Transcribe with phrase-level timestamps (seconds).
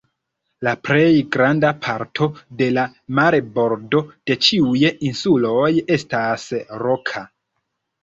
[0.67, 2.31] La plej granda parto
[2.63, 2.87] de la
[3.21, 6.53] marbordo de ĉiuj insuloj estas
[6.87, 7.29] roka.